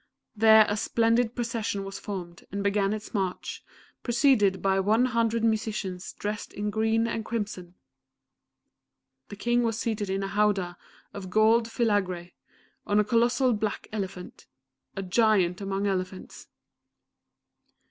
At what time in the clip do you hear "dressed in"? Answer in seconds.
6.13-6.71